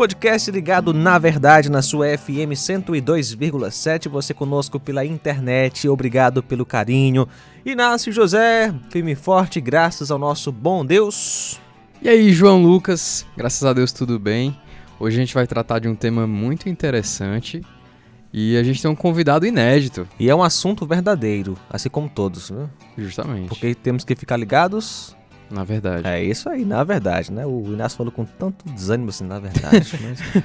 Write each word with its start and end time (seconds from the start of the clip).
podcast 0.00 0.50
ligado 0.50 0.94
na 0.94 1.18
verdade 1.18 1.70
na 1.70 1.82
sua 1.82 2.16
FM 2.16 2.56
102,7. 2.56 4.08
Você 4.08 4.32
conosco 4.32 4.80
pela 4.80 5.04
internet. 5.04 5.86
Obrigado 5.90 6.42
pelo 6.42 6.64
carinho. 6.64 7.28
Inácio 7.66 8.10
José, 8.10 8.72
firme 8.88 9.12
e 9.12 9.14
forte, 9.14 9.60
graças 9.60 10.10
ao 10.10 10.18
nosso 10.18 10.50
bom 10.50 10.86
Deus. 10.86 11.60
E 12.00 12.08
aí, 12.08 12.32
João 12.32 12.62
Lucas, 12.62 13.26
graças 13.36 13.62
a 13.62 13.74
Deus 13.74 13.92
tudo 13.92 14.18
bem. 14.18 14.58
Hoje 14.98 15.18
a 15.18 15.20
gente 15.20 15.34
vai 15.34 15.46
tratar 15.46 15.80
de 15.80 15.86
um 15.86 15.94
tema 15.94 16.26
muito 16.26 16.66
interessante 16.66 17.60
e 18.32 18.56
a 18.56 18.62
gente 18.62 18.80
tem 18.80 18.90
um 18.90 18.96
convidado 18.96 19.44
inédito. 19.44 20.08
E 20.18 20.30
é 20.30 20.34
um 20.34 20.42
assunto 20.42 20.86
verdadeiro, 20.86 21.58
assim 21.68 21.90
como 21.90 22.08
todos, 22.08 22.48
né? 22.48 22.70
Justamente. 22.96 23.50
Porque 23.50 23.74
temos 23.74 24.02
que 24.02 24.16
ficar 24.16 24.38
ligados 24.38 25.14
na 25.50 25.64
verdade. 25.64 26.06
É 26.06 26.22
isso 26.22 26.48
aí, 26.48 26.64
na 26.64 26.84
verdade, 26.84 27.32
né? 27.32 27.44
O 27.44 27.64
Inácio 27.66 27.98
falou 27.98 28.12
com 28.12 28.24
tanto 28.24 28.64
desânimo 28.70 29.10
assim, 29.10 29.24
na 29.24 29.38
verdade. 29.38 29.98
mas, 30.02 30.44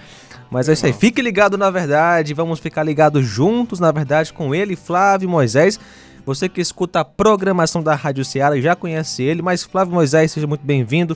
mas 0.49 0.69
é 0.69 0.73
isso 0.73 0.85
aí. 0.85 0.93
Fique 0.93 1.21
ligado 1.21 1.57
na 1.57 1.69
verdade. 1.69 2.33
Vamos 2.33 2.59
ficar 2.59 2.83
ligados 2.83 3.25
juntos, 3.25 3.79
na 3.79 3.91
verdade, 3.91 4.33
com 4.33 4.53
ele, 4.53 4.75
Flávio 4.75 5.29
Moisés. 5.29 5.79
Você 6.25 6.49
que 6.49 6.59
escuta 6.59 7.01
a 7.01 7.05
programação 7.05 7.83
da 7.83 7.93
Rádio 7.93 8.25
Ceará 8.25 8.59
já 8.59 8.75
conhece 8.75 9.21
ele, 9.21 9.43
mas 9.43 9.63
Flávio 9.63 9.93
Moisés, 9.93 10.31
seja 10.31 10.47
muito 10.47 10.65
bem-vindo. 10.65 11.15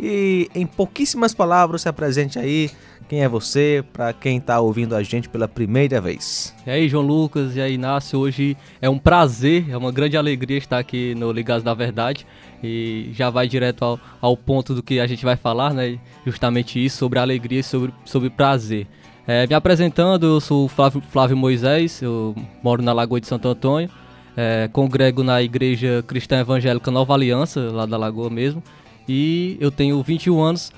E 0.00 0.50
em 0.54 0.66
pouquíssimas 0.66 1.32
palavras, 1.32 1.82
se 1.82 1.88
apresente 1.88 2.38
aí. 2.38 2.70
Quem 3.08 3.22
é 3.22 3.28
você, 3.28 3.82
para 3.90 4.12
quem 4.12 4.36
está 4.36 4.60
ouvindo 4.60 4.94
a 4.94 5.02
gente 5.02 5.30
pela 5.30 5.48
primeira 5.48 5.98
vez? 5.98 6.54
E 6.66 6.70
aí, 6.70 6.88
João 6.88 7.06
Lucas, 7.06 7.56
e 7.56 7.60
aí, 7.60 7.74
Inácio, 7.74 8.18
hoje 8.18 8.54
é 8.82 8.90
um 8.90 8.98
prazer, 8.98 9.70
é 9.70 9.76
uma 9.76 9.90
grande 9.90 10.14
alegria 10.14 10.58
estar 10.58 10.78
aqui 10.78 11.14
no 11.14 11.32
Ligados 11.32 11.62
da 11.62 11.72
Verdade 11.72 12.26
e 12.62 13.10
já 13.12 13.30
vai 13.30 13.48
direto 13.48 13.84
ao, 13.84 14.00
ao 14.20 14.36
ponto 14.36 14.74
do 14.74 14.82
que 14.82 15.00
a 15.00 15.06
gente 15.06 15.24
vai 15.24 15.36
falar, 15.36 15.72
né? 15.72 15.98
Justamente 16.26 16.84
isso, 16.84 16.98
sobre 16.98 17.18
alegria 17.18 17.60
e 17.60 17.62
sobre, 17.62 17.92
sobre 18.04 18.30
prazer. 18.30 18.86
É, 19.26 19.46
me 19.46 19.54
apresentando, 19.54 20.26
eu 20.26 20.40
sou 20.40 20.68
Flávio, 20.68 21.02
Flávio 21.10 21.36
Moisés, 21.36 22.00
eu 22.00 22.34
moro 22.62 22.82
na 22.82 22.92
Lagoa 22.92 23.20
de 23.20 23.26
Santo 23.26 23.46
Antônio, 23.48 23.90
é, 24.36 24.68
congrego 24.72 25.22
na 25.22 25.42
Igreja 25.42 26.02
Cristã 26.06 26.40
Evangélica 26.40 26.90
Nova 26.90 27.12
Aliança, 27.12 27.60
lá 27.70 27.84
da 27.84 27.98
Lagoa 27.98 28.30
mesmo, 28.30 28.62
e 29.06 29.56
eu 29.60 29.70
tenho 29.70 30.02
21 30.02 30.40
anos? 30.40 30.72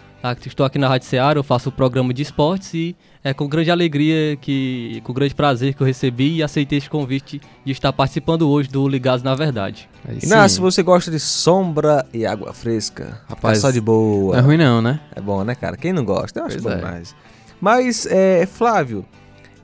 Estou 0.47 0.67
aqui 0.67 0.79
na 0.79 0.89
Rádio 0.89 1.07
Seara, 1.07 1.39
eu 1.39 1.43
faço 1.43 1.71
o 1.71 1.73
programa 1.73 2.13
de 2.13 2.23
esportes 2.23 2.75
e 2.75 2.97
é 3.25 3.33
com 3.33 3.49
grande 3.49 3.71
alegria, 3.71 4.37
que, 4.37 5.01
com 5.05 5.13
grande 5.13 5.35
prazer 5.35 5.75
que 5.75 5.83
eu 5.83 5.87
recebi 5.87 6.37
e 6.37 6.43
aceitei 6.43 6.79
este 6.79 6.91
convite 6.91 7.41
de 7.65 7.73
estar 7.73 7.93
participando 7.93 8.49
hoje 8.49 8.69
do 8.69 8.87
Ligados 8.87 9.23
na 9.23 9.35
Verdade. 9.35 9.89
Inácio, 10.23 10.61
você 10.61 10.83
gosta 10.83 11.11
de 11.11 11.19
sombra 11.19 12.07
e 12.13 12.27
água 12.27 12.53
fresca? 12.53 13.21
Rapaz, 13.29 13.59
só 13.59 13.71
de 13.71 13.81
boa. 13.81 14.35
Não 14.35 14.39
é 14.39 14.43
ruim 14.43 14.57
não, 14.57 14.83
né? 14.83 15.01
É 15.15 15.21
bom, 15.21 15.43
né, 15.45 15.55
cara? 15.55 15.77
Quem 15.77 15.93
não 15.93 16.05
gosta? 16.05 16.41
Eu 16.41 16.47
acho 16.47 16.59
pois 16.61 16.65
bom 16.65 16.71
é. 16.71 16.77
demais. 16.77 17.17
Mas, 17.61 18.07
é, 18.07 18.47
Flávio, 18.47 19.05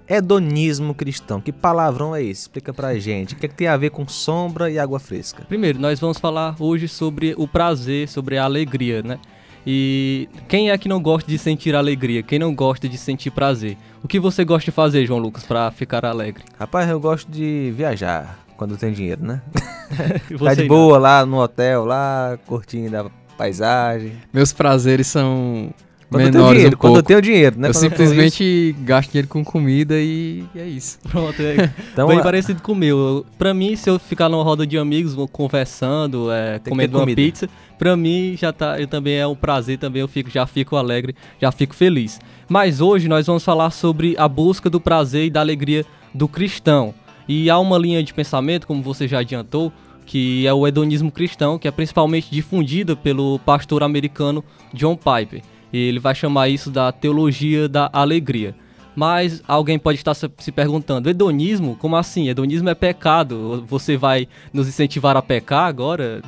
hedonismo 0.08 0.94
cristão. 0.94 1.40
Que 1.40 1.52
palavrão 1.52 2.14
é 2.14 2.22
esse? 2.22 2.42
Explica 2.42 2.72
pra 2.72 2.98
gente. 2.98 3.34
O 3.34 3.36
que, 3.36 3.46
é 3.46 3.48
que 3.48 3.54
tem 3.54 3.68
a 3.68 3.76
ver 3.76 3.90
com 3.90 4.06
sombra 4.06 4.70
e 4.70 4.78
água 4.78 5.00
fresca? 5.00 5.44
Primeiro, 5.46 5.78
nós 5.78 5.98
vamos 5.98 6.18
falar 6.18 6.54
hoje 6.58 6.88
sobre 6.88 7.34
o 7.36 7.48
prazer, 7.48 8.08
sobre 8.08 8.38
a 8.38 8.44
alegria, 8.44 9.02
né? 9.02 9.18
E 9.66 10.28
quem 10.48 10.70
é 10.70 10.78
que 10.78 10.88
não 10.88 11.02
gosta 11.02 11.28
de 11.28 11.36
sentir 11.38 11.74
alegria? 11.74 12.22
Quem 12.22 12.38
não 12.38 12.54
gosta 12.54 12.88
de 12.88 12.96
sentir 12.96 13.30
prazer? 13.30 13.76
O 14.02 14.06
que 14.06 14.20
você 14.20 14.44
gosta 14.44 14.66
de 14.66 14.70
fazer, 14.70 15.04
João 15.04 15.18
Lucas, 15.18 15.44
para 15.44 15.70
ficar 15.72 16.04
alegre? 16.04 16.44
Rapaz, 16.56 16.88
eu 16.88 17.00
gosto 17.00 17.28
de 17.28 17.72
viajar 17.76 18.38
quando 18.56 18.76
tem 18.76 18.92
dinheiro, 18.92 19.24
né? 19.24 19.42
tá 20.38 20.54
de 20.54 20.64
boa 20.64 20.98
lá 20.98 21.26
no 21.26 21.40
hotel, 21.40 21.84
lá, 21.84 22.38
curtindo 22.46 22.96
a 22.96 23.10
paisagem. 23.36 24.12
Meus 24.32 24.52
prazeres 24.52 25.08
são 25.08 25.74
quando 26.10 26.22
menores 26.22 26.34
eu 26.34 26.40
tenho 26.40 26.54
dinheiro, 26.54 26.76
um 26.76 26.78
quando 26.78 26.96
eu 26.96 27.02
tenho 27.02 27.22
dinheiro, 27.22 27.58
né? 27.58 27.68
Eu 27.68 27.74
simplesmente 27.74 28.76
gasto 28.80 29.10
dinheiro 29.10 29.28
com 29.28 29.44
comida 29.44 29.94
e 29.98 30.44
é 30.54 30.64
isso. 30.64 30.98
Pronto, 31.08 31.40
é 31.40 31.72
então, 31.92 32.06
bem 32.06 32.18
a... 32.18 32.22
parecido 32.22 32.62
com 32.62 32.72
o 32.72 32.76
meu. 32.76 33.26
Pra 33.36 33.52
mim, 33.52 33.74
se 33.74 33.90
eu 33.90 33.98
ficar 33.98 34.28
numa 34.28 34.42
roda 34.42 34.66
de 34.66 34.78
amigos, 34.78 35.14
conversando, 35.32 36.30
é, 36.30 36.60
comendo 36.60 36.98
uma 36.98 37.06
pizza, 37.06 37.48
pra 37.78 37.96
mim 37.96 38.36
já 38.38 38.52
tá, 38.52 38.80
eu 38.80 38.86
também 38.86 39.16
é 39.16 39.26
um 39.26 39.34
prazer, 39.34 39.78
também 39.78 40.00
eu 40.00 40.08
fico, 40.08 40.30
já 40.30 40.46
fico 40.46 40.76
alegre, 40.76 41.14
já 41.40 41.50
fico 41.50 41.74
feliz. 41.74 42.20
Mas 42.48 42.80
hoje 42.80 43.08
nós 43.08 43.26
vamos 43.26 43.44
falar 43.44 43.70
sobre 43.70 44.14
a 44.16 44.28
busca 44.28 44.70
do 44.70 44.80
prazer 44.80 45.26
e 45.26 45.30
da 45.30 45.40
alegria 45.40 45.84
do 46.14 46.28
cristão. 46.28 46.94
E 47.28 47.50
há 47.50 47.58
uma 47.58 47.76
linha 47.76 48.02
de 48.02 48.14
pensamento, 48.14 48.66
como 48.66 48.80
você 48.80 49.08
já 49.08 49.18
adiantou, 49.18 49.72
que 50.06 50.46
é 50.46 50.54
o 50.54 50.66
hedonismo 50.66 51.10
cristão, 51.10 51.58
que 51.58 51.66
é 51.66 51.70
principalmente 51.72 52.30
difundida 52.30 52.94
pelo 52.94 53.40
pastor 53.40 53.82
americano 53.82 54.44
John 54.72 54.96
Piper. 54.96 55.42
E 55.72 55.78
ele 55.78 55.98
vai 55.98 56.14
chamar 56.14 56.48
isso 56.48 56.70
da 56.70 56.92
teologia 56.92 57.68
da 57.68 57.90
alegria. 57.92 58.54
Mas 58.96 59.42
alguém 59.46 59.78
pode 59.78 59.98
estar 59.98 60.14
se 60.14 60.52
perguntando: 60.52 61.10
hedonismo? 61.10 61.76
Como 61.76 61.96
assim? 61.96 62.28
Hedonismo 62.28 62.70
é 62.70 62.74
pecado. 62.74 63.64
Você 63.68 63.96
vai 63.96 64.26
nos 64.52 64.66
incentivar 64.66 65.16
a 65.16 65.22
pecar 65.22 65.66
agora? 65.66 66.22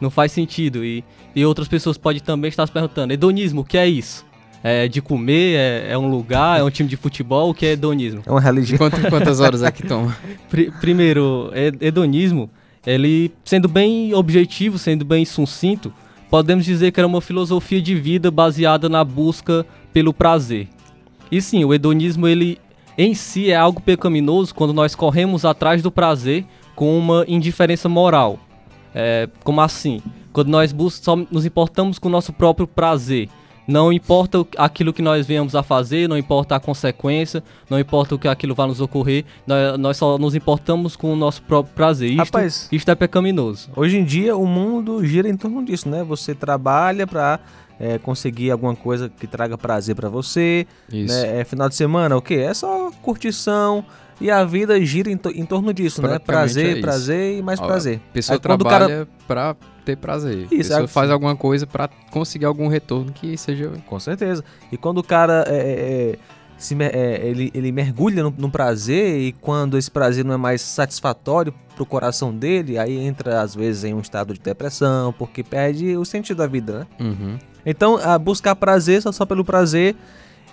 Não 0.00 0.10
faz 0.10 0.32
sentido. 0.32 0.82
E, 0.82 1.04
e 1.36 1.44
outras 1.44 1.68
pessoas 1.68 1.98
podem 1.98 2.22
também 2.22 2.48
estar 2.48 2.66
se 2.66 2.72
perguntando: 2.72 3.12
hedonismo, 3.12 3.60
o 3.60 3.64
que 3.64 3.76
é 3.76 3.86
isso? 3.86 4.24
É 4.62 4.88
de 4.88 5.02
comer? 5.02 5.56
É, 5.56 5.92
é 5.92 5.98
um 5.98 6.08
lugar? 6.08 6.58
É 6.58 6.64
um 6.64 6.70
time 6.70 6.88
de 6.88 6.96
futebol? 6.96 7.50
O 7.50 7.54
que 7.54 7.66
é 7.66 7.72
hedonismo? 7.72 8.22
É 8.24 8.30
uma 8.30 8.40
religião. 8.40 8.78
Quanto, 8.78 8.98
quantas 9.10 9.38
horas 9.38 9.62
é 9.62 9.70
que 9.70 9.86
toma? 9.86 10.16
primeiro, 10.80 11.50
hedonismo, 11.78 12.48
ele 12.86 13.30
sendo 13.44 13.68
bem 13.68 14.14
objetivo, 14.14 14.78
sendo 14.78 15.04
bem 15.04 15.26
sucinto, 15.26 15.92
podemos 16.34 16.64
dizer 16.64 16.90
que 16.90 16.98
era 16.98 17.06
uma 17.06 17.20
filosofia 17.20 17.80
de 17.80 17.94
vida 17.94 18.28
baseada 18.28 18.88
na 18.88 19.04
busca 19.04 19.64
pelo 19.92 20.12
prazer. 20.12 20.66
E 21.30 21.40
sim, 21.40 21.64
o 21.64 21.72
hedonismo 21.72 22.26
ele 22.26 22.58
em 22.98 23.14
si 23.14 23.52
é 23.52 23.54
algo 23.54 23.80
pecaminoso 23.80 24.52
quando 24.52 24.72
nós 24.72 24.96
corremos 24.96 25.44
atrás 25.44 25.80
do 25.80 25.92
prazer 25.92 26.44
com 26.74 26.98
uma 26.98 27.24
indiferença 27.28 27.88
moral. 27.88 28.40
É, 28.92 29.28
como 29.44 29.60
assim? 29.60 30.02
Quando 30.32 30.48
nós 30.48 30.74
só 31.00 31.14
nos 31.14 31.46
importamos 31.46 32.00
com 32.00 32.08
o 32.08 32.10
nosso 32.10 32.32
próprio 32.32 32.66
prazer 32.66 33.28
não 33.66 33.92
importa 33.92 34.46
aquilo 34.56 34.92
que 34.92 35.02
nós 35.02 35.26
venhamos 35.26 35.54
a 35.54 35.62
fazer, 35.62 36.08
não 36.08 36.16
importa 36.16 36.56
a 36.56 36.60
consequência, 36.60 37.42
não 37.68 37.78
importa 37.78 38.14
o 38.14 38.18
que 38.18 38.28
aquilo 38.28 38.54
vai 38.54 38.66
nos 38.66 38.80
ocorrer, 38.80 39.24
nós, 39.78 39.96
só 39.96 40.18
nos 40.18 40.34
importamos 40.34 40.96
com 40.96 41.12
o 41.12 41.16
nosso 41.16 41.42
próprio 41.42 41.74
prazer. 41.74 42.10
Isto, 42.10 42.18
Rapaz, 42.18 42.68
isto 42.70 42.90
é 42.90 42.94
pecaminoso. 42.94 43.70
Hoje 43.74 43.98
em 43.98 44.04
dia 44.04 44.36
o 44.36 44.46
mundo 44.46 45.04
gira 45.04 45.28
em 45.28 45.36
torno 45.36 45.64
disso, 45.64 45.88
né? 45.88 46.04
Você 46.04 46.34
trabalha 46.34 47.06
para 47.06 47.40
é, 47.78 47.98
conseguir 47.98 48.50
alguma 48.50 48.74
coisa 48.74 49.08
que 49.08 49.26
traga 49.26 49.56
prazer 49.56 49.94
para 49.94 50.08
você. 50.08 50.66
Isso. 50.92 51.14
Né? 51.14 51.40
É 51.40 51.44
final 51.44 51.68
de 51.68 51.74
semana, 51.74 52.16
o 52.16 52.22
quê? 52.22 52.34
É 52.34 52.54
só 52.54 52.90
curtição. 53.02 53.84
E 54.20 54.30
a 54.30 54.44
vida 54.44 54.80
gira 54.84 55.10
em, 55.10 55.18
em 55.34 55.44
torno 55.44 55.74
disso, 55.74 56.00
né? 56.00 56.18
Prazer, 56.20 56.78
é 56.78 56.80
prazer 56.80 57.38
e 57.38 57.42
mais 57.42 57.58
Ó, 57.60 57.66
prazer. 57.66 58.00
A 58.10 58.12
pessoa 58.12 58.36
Aí, 58.36 58.40
trabalha 58.40 58.78
cara... 58.78 59.08
pra 59.26 59.56
ter 59.84 59.96
prazer. 59.96 60.46
Isso, 60.50 60.72
a 60.72 60.76
pessoa 60.76 60.84
é, 60.84 60.86
faz 60.86 61.10
alguma 61.10 61.36
coisa 61.36 61.66
para 61.66 61.88
conseguir 62.10 62.46
algum 62.46 62.68
retorno 62.68 63.12
que 63.12 63.36
seja. 63.36 63.70
Com 63.86 64.00
certeza. 64.00 64.44
E 64.72 64.76
quando 64.76 64.98
o 64.98 65.04
cara 65.04 65.44
é, 65.46 65.56
é, 65.56 66.12
é 66.12 66.18
se, 66.56 66.76
é, 66.80 67.20
ele, 67.26 67.50
ele 67.54 67.72
mergulha 67.72 68.22
no, 68.22 68.34
no, 68.36 68.50
prazer 68.50 69.18
e 69.20 69.32
quando 69.32 69.76
esse 69.76 69.90
prazer 69.90 70.24
não 70.24 70.34
é 70.34 70.36
mais 70.36 70.60
satisfatório 70.60 71.52
pro 71.74 71.84
coração 71.84 72.34
dele, 72.34 72.78
aí 72.78 72.98
entra 72.98 73.40
às 73.40 73.54
vezes 73.54 73.84
em 73.84 73.92
um 73.92 74.00
estado 74.00 74.32
de 74.32 74.40
depressão, 74.40 75.12
porque 75.12 75.42
perde 75.42 75.96
o 75.96 76.04
sentido 76.04 76.38
da 76.38 76.46
vida, 76.46 76.80
né? 76.80 76.86
Uhum. 77.00 77.38
Então, 77.66 77.96
a 77.96 78.18
buscar 78.18 78.54
prazer 78.54 79.02
só, 79.02 79.10
só 79.10 79.26
pelo 79.26 79.44
prazer, 79.44 79.96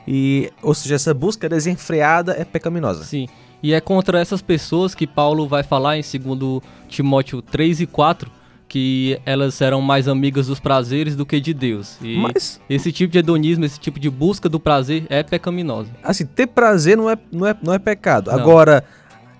e, 0.07 0.51
ou 0.61 0.73
seja, 0.73 0.95
essa 0.95 1.13
busca 1.13 1.47
desenfreada 1.47 2.33
é 2.33 2.43
pecaminosa. 2.43 3.03
Sim. 3.03 3.27
E 3.61 3.73
é 3.73 3.79
contra 3.79 4.19
essas 4.19 4.41
pessoas 4.41 4.95
que 4.95 5.05
Paulo 5.05 5.47
vai 5.47 5.61
falar 5.61 5.97
em 5.97 6.01
2 6.01 6.61
Timóteo 6.87 7.41
3 7.41 7.81
e 7.81 7.85
4, 7.85 8.31
que 8.71 9.19
elas 9.25 9.59
eram 9.59 9.81
mais 9.81 10.07
amigas 10.07 10.47
dos 10.47 10.57
prazeres 10.57 11.13
do 11.13 11.25
que 11.25 11.41
de 11.41 11.53
Deus. 11.53 11.97
E 12.01 12.17
Mas... 12.17 12.57
esse 12.69 12.89
tipo 12.89 13.11
de 13.11 13.19
hedonismo, 13.19 13.65
esse 13.65 13.77
tipo 13.77 13.99
de 13.99 14.09
busca 14.09 14.47
do 14.47 14.61
prazer 14.61 15.05
é 15.09 15.21
pecaminosa. 15.21 15.91
Assim, 16.01 16.25
ter 16.25 16.47
prazer 16.47 16.95
não 16.95 17.09
é, 17.09 17.17
não 17.29 17.45
é, 17.45 17.53
não 17.61 17.73
é 17.73 17.79
pecado. 17.79 18.31
Não. 18.31 18.39
Agora, 18.39 18.81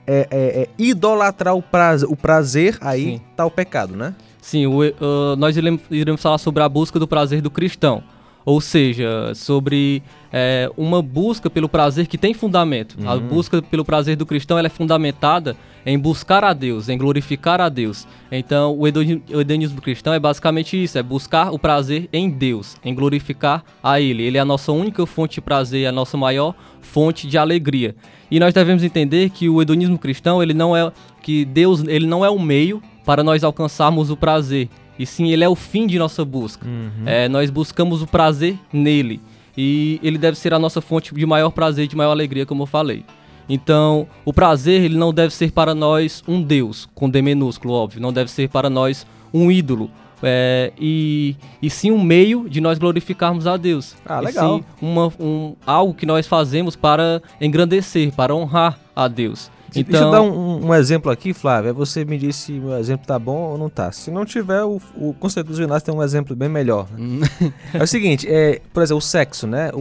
é, 0.06 0.27
é, 0.29 0.61
é, 0.63 0.69
idolatrar 0.77 1.56
o 1.56 1.61
prazer, 1.61 2.09
o 2.11 2.15
prazer 2.17 2.77
aí 2.81 3.03
Sim. 3.06 3.21
tá 3.33 3.45
o 3.45 3.50
pecado, 3.50 3.95
né? 3.95 4.13
Sim, 4.41 4.65
o, 4.65 4.81
uh, 4.81 5.38
nós 5.38 5.56
iremos, 5.56 5.81
iremos 5.89 6.21
falar 6.21 6.38
sobre 6.38 6.61
a 6.61 6.67
busca 6.67 7.00
do 7.00 7.07
prazer 7.07 7.41
do 7.41 7.50
cristão. 7.50 8.03
Ou 8.45 8.59
seja, 8.59 9.33
sobre 9.35 10.01
é, 10.31 10.69
uma 10.75 11.01
busca 11.01 11.49
pelo 11.49 11.69
prazer 11.69 12.07
que 12.07 12.17
tem 12.17 12.33
fundamento. 12.33 12.97
Uhum. 12.99 13.09
A 13.09 13.17
busca 13.17 13.61
pelo 13.61 13.85
prazer 13.85 14.15
do 14.15 14.25
cristão 14.25 14.57
ela 14.57 14.67
é 14.67 14.69
fundamentada 14.69 15.55
em 15.85 15.97
buscar 15.97 16.43
a 16.43 16.53
Deus, 16.53 16.89
em 16.89 16.97
glorificar 16.97 17.59
a 17.59 17.69
Deus. 17.69 18.07
Então, 18.31 18.77
o 18.77 18.88
hedonismo 18.88 19.81
cristão 19.81 20.13
é 20.13 20.19
basicamente 20.19 20.81
isso: 20.81 20.97
é 20.97 21.03
buscar 21.03 21.51
o 21.51 21.59
prazer 21.59 22.07
em 22.11 22.29
Deus, 22.29 22.77
em 22.83 22.93
glorificar 22.93 23.63
a 23.83 23.99
Ele. 23.99 24.23
Ele 24.23 24.38
é 24.38 24.41
a 24.41 24.45
nossa 24.45 24.71
única 24.71 25.05
fonte 25.05 25.35
de 25.35 25.41
prazer, 25.41 25.87
a 25.87 25.91
nossa 25.91 26.17
maior 26.17 26.55
fonte 26.81 27.27
de 27.27 27.37
alegria. 27.37 27.95
E 28.29 28.39
nós 28.39 28.53
devemos 28.53 28.83
entender 28.83 29.29
que 29.29 29.49
o 29.49 29.61
hedonismo 29.61 29.97
cristão 29.97 30.41
ele 30.41 30.53
não 30.53 30.75
é 30.75 30.91
que 31.21 31.45
Deus 31.45 31.83
ele 31.87 32.07
não 32.07 32.25
é 32.25 32.29
o 32.29 32.39
meio 32.39 32.81
para 33.05 33.23
nós 33.23 33.44
alcançarmos 33.44 34.09
o 34.09 34.17
prazer, 34.17 34.69
e 35.01 35.06
sim 35.07 35.31
ele 35.31 35.44
é 35.44 35.50
o 35.50 35.56
fim 35.56 35.88
de 35.88 35.98
nossa 35.98 36.24
busca. 36.24 36.68
Uhum. 36.68 37.07
É, 37.07 37.27
nós 37.27 37.50
buscamos 37.50 38.03
o 38.03 38.07
prazer 38.07 38.56
nele. 38.71 39.19
e 39.57 40.00
ele 40.03 40.18
deve 40.18 40.38
ser 40.38 40.53
a 40.53 40.59
nossa 40.59 40.80
fonte 40.80 41.13
de 41.13 41.25
maior 41.25 41.50
prazer, 41.50 41.88
de 41.88 41.95
maior 41.95 42.12
alegria, 42.12 42.45
como 42.45 42.63
eu 42.63 42.68
falei. 42.68 43.03
Então, 43.50 44.07
o 44.24 44.31
prazer 44.31 44.83
ele 44.83 44.95
não 44.95 45.12
deve 45.12 45.33
ser 45.33 45.51
para 45.51 45.74
nós 45.74 46.24
um 46.27 46.42
Deus, 46.42 46.88
com 46.94 47.09
D 47.09 47.19
minúsculo, 47.21 47.74
óbvio, 47.74 48.00
não 48.00 48.13
deve 48.13 48.30
ser 48.30 48.48
para 48.48 48.69
nós 48.69 49.06
um 49.33 49.51
ídolo, 49.51 49.89
é, 50.24 50.71
e, 50.80 51.36
e 51.62 51.69
sim 51.69 51.92
um 51.92 52.01
meio 52.01 52.47
de 52.47 52.62
nós 52.62 52.77
glorificarmos 52.77 53.47
a 53.47 53.57
Deus. 53.57 53.95
Ah, 54.06 54.19
legal. 54.19 54.57
E 54.57 54.59
sim 54.59 54.65
uma, 54.80 55.12
um, 55.19 55.56
algo 55.65 55.95
que 55.95 56.06
nós 56.06 56.27
fazemos 56.27 56.75
para 56.75 57.21
engrandecer, 57.42 58.13
para 58.13 58.36
honrar 58.36 58.80
a 58.95 59.07
Deus. 59.07 59.50
Então... 59.75 59.83
Deixa 59.83 60.03
eu 60.03 60.09
então- 60.09 60.12
dar 60.12 60.21
um, 60.21 60.68
um, 60.68 60.75
exemplo 60.75 61.12
aqui, 61.12 61.33
Flávio. 61.33 61.73
Você 61.73 62.03
me 62.03 62.18
disse 62.18 62.39
se 62.39 62.59
o 62.59 62.75
exemplo 62.77 63.07
tá 63.07 63.18
bom 63.18 63.51
ou 63.51 63.57
não 63.57 63.69
tá. 63.69 63.91
Se 63.91 64.12
não 64.12 64.25
tiver, 64.25 64.63
o, 64.63 64.81
o 64.95 65.13
Conselho 65.13 65.45
dos 65.45 65.57
Ginásio 65.57 65.85
tem 65.85 65.95
um 65.95 66.03
exemplo 66.03 66.35
bem 66.35 66.50
melhor. 66.50 66.88
Né? 66.91 67.27
é 67.73 67.83
o 67.83 67.88
seguinte, 67.88 68.27
é, 68.29 68.62
por 68.73 68.83
exemplo, 68.83 69.00
o 69.00 69.01
sexo, 69.01 69.47
né? 69.47 69.71
O, 69.73 69.79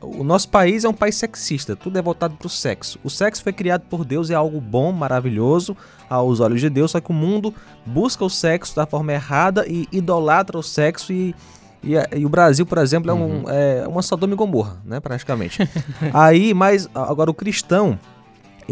o, 0.00 0.20
o, 0.20 0.24
nosso 0.24 0.48
país 0.48 0.84
é 0.84 0.88
um 0.88 0.94
país 0.94 1.14
sexista, 1.14 1.76
tudo 1.76 1.98
é 1.98 2.02
voltado 2.02 2.34
pro 2.34 2.48
sexo. 2.48 2.98
O 3.04 3.10
sexo 3.10 3.42
foi 3.42 3.52
criado 3.52 3.82
por 3.82 4.04
Deus, 4.04 4.30
é 4.30 4.34
algo 4.34 4.60
bom, 4.60 4.90
maravilhoso 4.92 5.76
aos 6.08 6.40
olhos 6.40 6.60
de 6.60 6.68
Deus, 6.68 6.90
só 6.90 7.00
que 7.00 7.10
o 7.10 7.14
mundo 7.14 7.54
busca 7.86 8.24
o 8.24 8.30
sexo 8.30 8.76
da 8.76 8.86
forma 8.86 9.12
errada 9.12 9.66
e 9.66 9.88
idolatra 9.92 10.58
o 10.58 10.62
sexo 10.62 11.12
e 11.12 11.34
e, 11.82 11.94
e, 12.16 12.24
o 12.24 12.28
Brasil, 12.28 12.64
por 12.64 12.78
exemplo, 12.78 13.10
é, 13.10 13.14
um, 13.14 13.18
uhum. 13.18 13.44
é 13.48 13.88
uma 13.88 14.02
Sodoma 14.02 14.32
e 14.32 14.36
Gomorra, 14.36 14.76
né, 14.84 15.00
praticamente. 15.00 15.58
Aí, 16.14 16.54
mas 16.54 16.88
agora 16.94 17.30
o 17.30 17.34
cristão, 17.34 17.98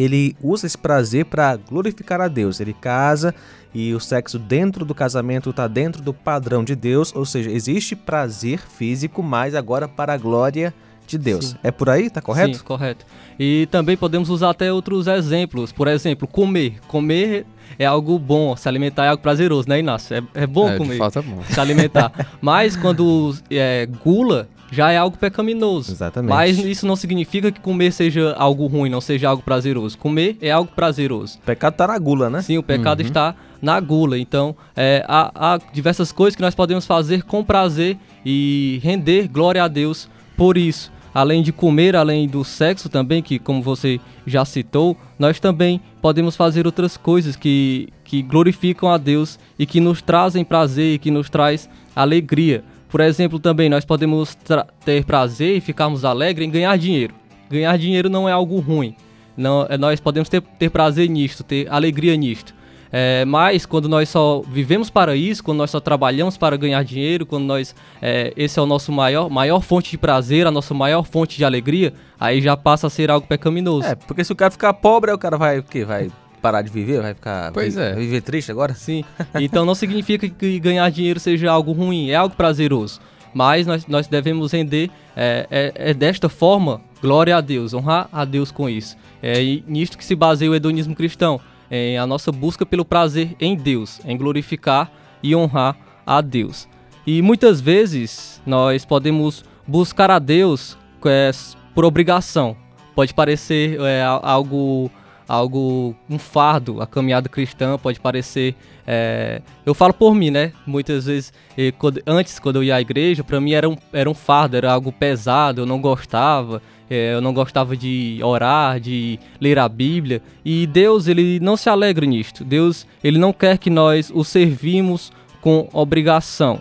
ele 0.00 0.35
usa 0.43 0.67
esse 0.67 0.79
prazer 0.79 1.26
para 1.26 1.56
glorificar 1.56 2.20
a 2.20 2.29
Deus. 2.29 2.58
Ele 2.58 2.73
casa 2.73 3.35
e 3.75 3.93
o 3.94 4.00
sexo 4.00 4.38
dentro 4.38 4.85
do 4.85 4.94
casamento 4.94 5.50
está 5.50 5.69
dentro 5.69 6.02
do 6.02 6.14
padrão 6.14 6.64
de 6.64 6.75
Deus, 6.75 7.14
ou 7.14 7.25
seja, 7.25 7.50
existe 7.50 7.94
prazer 7.94 8.61
físico, 8.61 9.23
mas 9.23 9.55
agora 9.55 9.87
para 9.87 10.14
a 10.14 10.17
glória 10.17 10.73
de 11.06 11.19
Deus. 11.19 11.50
Sim. 11.50 11.56
É 11.62 11.70
por 11.70 11.91
aí, 11.91 12.08
tá 12.08 12.23
correto? 12.23 12.58
Sim, 12.58 12.64
correto. 12.64 13.05
E 13.38 13.69
também 13.70 13.97
podemos 13.97 14.31
usar 14.31 14.50
até 14.50 14.73
outros 14.73 15.06
exemplos. 15.06 15.70
Por 15.70 15.87
exemplo, 15.87 16.26
comer. 16.26 16.79
Comer 16.87 17.44
é 17.79 17.85
algo 17.85 18.19
bom, 18.19 18.56
se 18.56 18.69
alimentar 18.69 19.05
é 19.05 19.08
algo 19.08 19.23
prazeroso, 19.23 19.69
né, 19.69 19.81
Inácio? 19.81 20.17
É, 20.17 20.43
é 20.43 20.47
bom 20.47 20.69
é, 20.69 20.76
comer. 20.76 20.93
De 20.93 20.99
fato 20.99 21.19
é 21.19 21.23
bom. 21.23 21.43
Se 21.44 21.61
alimentar. 21.61 22.12
Mas 22.41 22.76
quando 22.76 23.35
é, 23.50 23.87
gula 24.02 24.49
já 24.70 24.90
é 24.90 24.96
algo 24.96 25.17
pecaminoso. 25.17 25.93
Exatamente. 25.93 26.31
Mas 26.31 26.58
isso 26.58 26.87
não 26.87 26.96
significa 26.96 27.50
que 27.50 27.61
comer 27.61 27.93
seja 27.93 28.34
algo 28.38 28.67
ruim, 28.67 28.88
não 28.88 29.00
seja 29.00 29.28
algo 29.28 29.43
prazeroso. 29.43 29.99
Comer 29.99 30.37
é 30.40 30.50
algo 30.50 30.70
prazeroso. 30.75 31.38
O 31.38 31.46
pecado 31.46 31.72
está 31.72 31.87
na 31.87 31.99
gula, 31.99 32.31
né? 32.31 32.43
Sim, 32.43 32.58
o 32.58 32.62
pecado 32.62 33.00
uhum. 33.00 33.06
está 33.06 33.34
na 33.61 33.78
gula. 33.81 34.19
Então, 34.19 34.55
é, 34.76 35.05
há, 35.08 35.31
há 35.34 35.61
diversas 35.72 36.12
coisas 36.12 36.37
que 36.37 36.43
nós 36.43 36.55
podemos 36.55 36.87
fazer 36.87 37.22
com 37.25 37.44
prazer 37.44 37.99
e 38.25 38.81
render 38.82 39.28
glória 39.28 39.64
a 39.64 39.69
Deus 39.69 40.08
por 40.37 40.56
isso 40.56 40.93
além 41.14 41.43
de 41.43 41.52
comer, 41.52 41.96
além 41.96 42.28
do 42.28 42.44
sexo 42.44 42.88
também, 42.88 43.23
que 43.23 43.38
como 43.38 43.62
você 43.62 44.00
já 44.26 44.44
citou, 44.44 44.96
nós 45.19 45.40
também 45.40 45.81
podemos 46.00 46.37
fazer 46.37 46.66
outras 46.66 46.96
coisas 46.96 47.37
que, 47.37 47.88
que 48.05 48.23
glorificam 48.23 48.88
a 48.88 48.96
Deus 48.96 49.38
e 49.58 49.66
que 49.66 49.81
nos 49.81 50.00
trazem 50.00 50.44
prazer 50.44 50.94
e 50.94 50.99
que 50.99 51.11
nos 51.11 51.28
traz 51.28 51.69
alegria. 51.94 52.64
Por 52.90 53.00
exemplo, 53.00 53.38
também 53.38 53.69
nós 53.69 53.84
podemos 53.84 54.37
ter 54.84 55.04
prazer 55.04 55.56
e 55.56 55.60
ficarmos 55.60 56.04
alegres 56.04 56.46
em 56.46 56.50
ganhar 56.50 56.76
dinheiro. 56.76 57.14
Ganhar 57.48 57.76
dinheiro 57.78 58.10
não 58.10 58.28
é 58.28 58.32
algo 58.32 58.58
ruim. 58.58 58.94
Não, 59.37 59.66
é, 59.69 59.78
nós 59.78 60.00
podemos 60.00 60.28
ter, 60.28 60.42
ter 60.58 60.70
prazer 60.70 61.08
nisto, 61.08 61.44
ter 61.44 61.66
alegria 61.70 62.16
nisto. 62.16 62.54
É, 62.92 63.25
mas 63.25 63.64
quando 63.64 63.88
nós 63.88 64.08
só 64.08 64.42
vivemos 64.48 64.90
para 64.90 65.14
isso, 65.14 65.44
quando 65.44 65.58
nós 65.58 65.70
só 65.70 65.78
trabalhamos 65.78 66.37
para 66.37 66.56
ganhar 66.56 66.82
dinheiro, 66.82 67.25
quando 67.25 67.44
nós 67.44 67.75
é, 68.02 68.32
esse 68.37 68.58
é 68.58 68.62
o 68.62 68.66
nosso 68.66 68.90
maior, 68.90 69.31
maior 69.31 69.60
fonte 69.60 69.92
de 69.92 69.98
prazer, 69.98 70.46
a 70.46 70.50
nossa 70.50 70.75
maior 70.75 71.04
fonte 71.04 71.37
de 71.37 71.44
alegria, 71.44 71.94
aí 72.19 72.40
já 72.40 72.56
passa 72.56 72.88
a 72.88 72.90
ser 72.90 73.08
algo 73.10 73.26
pecaminoso. 73.26 73.87
É, 73.87 73.94
porque 73.94 74.25
se 74.25 74.32
o 74.32 74.37
cara 74.37 74.50
ficar 74.50 74.75
pobre, 74.75 75.12
o 75.12 75.19
cara 75.19 75.38
vai 75.38 75.60
o 75.60 75.62
quê? 75.62 75.84
Vai 75.84 76.10
parar 76.40 76.62
de 76.62 76.70
viver? 76.70 77.00
Vai 77.00 77.14
ficar. 77.14 77.52
Pois 77.52 77.75
vai, 77.75 77.90
é. 77.90 77.94
Vai 77.94 78.00
viver 78.02 78.22
triste 78.22 78.50
agora? 78.50 78.75
Sim. 78.75 79.04
Então 79.40 79.64
não 79.64 79.75
significa 79.75 80.28
que 80.28 80.58
ganhar 80.58 80.90
dinheiro 80.90 81.20
seja 81.20 81.50
algo 81.50 81.72
ruim, 81.72 82.10
é 82.10 82.16
algo 82.16 82.34
prazeroso. 82.34 83.00
Mas 83.32 83.66
nós, 83.66 83.87
nós 83.87 84.06
devemos 84.06 84.52
render 84.52 84.90
é, 85.16 85.46
é, 85.50 85.90
é 85.90 85.94
desta 85.94 86.28
forma 86.28 86.81
glória 87.00 87.37
a 87.37 87.40
Deus, 87.40 87.72
honrar 87.72 88.08
a 88.12 88.25
Deus 88.25 88.50
com 88.50 88.69
isso. 88.69 88.96
É 89.22 89.40
nisto 89.66 89.96
que 89.96 90.04
se 90.04 90.14
baseia 90.14 90.50
o 90.50 90.54
hedonismo 90.54 90.94
cristão, 90.94 91.40
em 91.70 91.96
a 91.96 92.06
nossa 92.06 92.32
busca 92.32 92.66
pelo 92.66 92.84
prazer 92.84 93.37
em 93.40 93.56
Deus, 93.56 94.00
em 94.04 94.16
glorificar 94.16 94.90
e 95.22 95.34
honrar 95.34 95.76
a 96.06 96.20
Deus. 96.20 96.69
E 97.06 97.22
muitas 97.22 97.60
vezes 97.60 98.40
nós 98.44 98.84
podemos 98.84 99.44
buscar 99.66 100.10
a 100.10 100.19
Deus 100.19 100.76
é, 101.04 101.31
por 101.75 101.84
obrigação. 101.84 102.56
Pode 102.94 103.14
parecer 103.14 103.81
é, 103.81 104.02
algo 104.02 104.90
algo, 105.31 105.94
um 106.09 106.19
fardo. 106.19 106.82
A 106.82 106.87
caminhada 106.87 107.29
cristã 107.29 107.79
pode 107.79 108.00
parecer. 108.00 108.56
É, 108.87 109.41
eu 109.65 109.75
falo 109.75 109.94
por 109.94 110.15
mim, 110.15 110.31
né? 110.31 110.53
Muitas 110.67 111.06
vezes, 111.06 111.32
quando, 111.79 112.03
antes, 112.06 112.38
quando 112.38 112.56
eu 112.56 112.65
ia 112.65 112.77
à 112.77 112.81
igreja, 112.81 113.23
para 113.23 113.41
mim 113.41 113.53
era 113.53 113.69
um, 113.69 113.77
era 113.93 114.11
um 114.11 114.15
fardo, 114.15 114.56
era 114.56 114.73
algo 114.73 114.91
pesado, 114.91 115.62
eu 115.62 115.67
não 115.67 115.81
gostava. 115.81 116.61
É, 116.91 117.15
eu 117.15 117.21
não 117.21 117.32
gostava 117.32 117.77
de 117.77 118.19
orar, 118.21 118.81
de 118.81 119.17
ler 119.41 119.61
a 119.61 119.69
Bíblia. 119.69 120.21
E 120.44 120.67
Deus, 120.67 121.06
ele 121.06 121.38
não 121.38 121.56
se 121.56 121.71
alegra 121.71 122.05
nisto. 122.05 122.44
Deus, 122.44 122.85
ele 123.05 123.17
não 123.17 123.33
quer 123.33 123.59
que 123.59 123.71
nós 123.71 124.11
o 124.12 124.25
servimos 124.25 125.12
com 125.41 125.69
obrigação. 125.73 126.61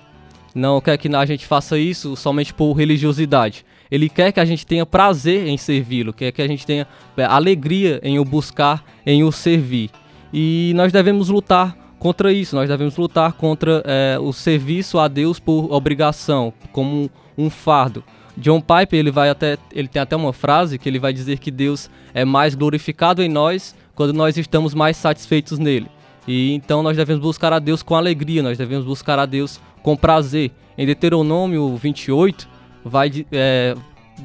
Não 0.54 0.82
quer 0.82 0.98
que 0.98 1.14
a 1.14 1.26
gente 1.26 1.46
faça 1.46 1.78
isso 1.78 2.16
somente 2.16 2.54
por 2.54 2.74
religiosidade. 2.74 3.66
Ele 3.92 4.08
quer 4.08 4.32
que 4.32 4.40
a 4.40 4.46
gente 4.46 4.66
tenha 4.66 4.86
prazer 4.86 5.48
em 5.48 5.58
servi-lo, 5.58 6.14
quer 6.14 6.32
que 6.32 6.42
a 6.42 6.48
gente 6.48 6.66
tenha 6.66 6.88
é, 7.18 7.26
alegria 7.26 8.00
em 8.04 8.20
o 8.20 8.26
buscar, 8.26 8.84
em 9.06 9.24
o 9.24 9.32
servir. 9.32 9.90
E 10.32 10.74
nós 10.76 10.92
devemos 10.92 11.30
lutar 11.30 11.76
contra 11.98 12.32
isso, 12.32 12.56
nós 12.56 12.70
devemos 12.70 12.96
lutar 12.98 13.34
contra 13.34 13.84
é, 13.86 14.18
o 14.20 14.32
serviço 14.32 15.00
a 15.00 15.08
Deus 15.08 15.40
por 15.40 15.72
obrigação, 15.72 16.54
como 16.72 17.10
um, 17.38 17.50
fardo. 17.50 18.04
John 18.38 18.62
Piper 18.62 19.00
ele 19.00 19.12
vai 19.12 19.30
até 19.30 19.58
ele 19.74 19.88
tem 19.88 20.02
até 20.02 20.16
uma 20.16 20.32
frase 20.32 20.78
que 20.78 20.88
ele 20.88 21.00
vai 21.00 21.12
dizer 21.12 21.40
que 21.40 21.52
Deus 21.52 21.90
é 22.14 22.24
mais 22.24 22.56
glorificado 22.56 23.22
em 23.22 23.28
nós 23.28 23.76
quando 23.94 24.14
nós 24.14 24.38
estamos 24.38 24.74
mais 24.74 24.96
satisfeitos 24.96 25.60
nele. 25.60 25.88
E 26.26 26.54
então 26.54 26.82
nós 26.82 26.96
devemos 26.96 27.22
buscar 27.22 27.52
a 27.52 27.60
Deus 27.60 27.84
com 27.84 27.96
alegria, 27.96 28.44
nós 28.44 28.58
devemos 28.58 28.86
buscar 28.86 29.20
a 29.20 29.26
Deus 29.26 29.60
com 29.82 29.96
prazer. 29.96 30.52
Em 30.78 30.86
Deuteronômio 30.86 31.76
28, 31.76 32.48
vai, 32.84 33.26
é, 33.32 33.76